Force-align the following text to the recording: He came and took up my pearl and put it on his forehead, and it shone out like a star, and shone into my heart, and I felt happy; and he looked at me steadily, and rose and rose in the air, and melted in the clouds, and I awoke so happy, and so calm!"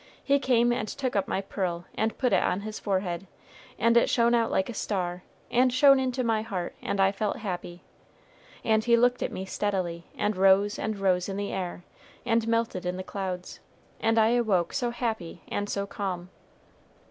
He 0.23 0.39
came 0.39 0.71
and 0.73 0.87
took 0.87 1.15
up 1.15 1.27
my 1.27 1.41
pearl 1.41 1.85
and 1.93 2.17
put 2.17 2.33
it 2.33 2.41
on 2.41 2.61
his 2.61 2.79
forehead, 2.79 3.27
and 3.77 3.95
it 3.95 4.09
shone 4.09 4.33
out 4.33 4.49
like 4.49 4.67
a 4.67 4.73
star, 4.73 5.21
and 5.51 5.71
shone 5.71 5.99
into 5.99 6.23
my 6.23 6.41
heart, 6.41 6.73
and 6.81 6.99
I 6.99 7.11
felt 7.11 7.37
happy; 7.37 7.83
and 8.63 8.83
he 8.83 8.97
looked 8.97 9.21
at 9.21 9.31
me 9.31 9.45
steadily, 9.45 10.07
and 10.17 10.35
rose 10.35 10.79
and 10.79 10.97
rose 10.97 11.29
in 11.29 11.37
the 11.37 11.53
air, 11.53 11.83
and 12.25 12.47
melted 12.47 12.83
in 12.83 12.97
the 12.97 13.03
clouds, 13.03 13.59
and 13.99 14.17
I 14.17 14.29
awoke 14.29 14.73
so 14.73 14.89
happy, 14.89 15.43
and 15.49 15.69
so 15.69 15.85
calm!" 15.85 16.31